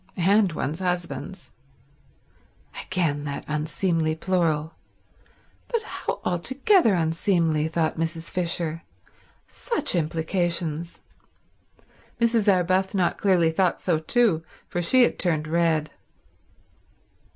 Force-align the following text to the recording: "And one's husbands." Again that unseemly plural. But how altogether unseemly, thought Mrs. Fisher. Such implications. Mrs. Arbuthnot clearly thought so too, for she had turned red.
"And 0.17 0.51
one's 0.53 0.79
husbands." 0.79 1.51
Again 2.85 3.23
that 3.25 3.45
unseemly 3.47 4.15
plural. 4.15 4.73
But 5.67 5.83
how 5.83 6.19
altogether 6.25 6.95
unseemly, 6.95 7.67
thought 7.67 7.99
Mrs. 7.99 8.31
Fisher. 8.31 8.81
Such 9.47 9.93
implications. 9.93 11.01
Mrs. 12.19 12.51
Arbuthnot 12.51 13.19
clearly 13.19 13.51
thought 13.51 13.79
so 13.79 13.99
too, 13.99 14.41
for 14.67 14.81
she 14.81 15.03
had 15.03 15.19
turned 15.19 15.47
red. 15.47 15.91